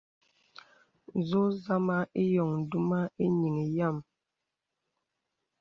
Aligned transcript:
Zō 1.27 1.41
zàmā 1.63 1.97
ìyōŋ 2.23 2.51
duma 2.69 2.99
īŋìŋ 3.25 3.55
yàm. 3.77 3.97